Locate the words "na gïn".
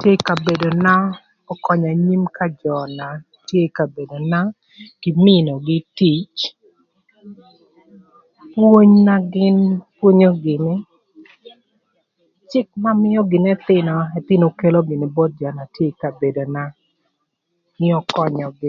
9.06-9.58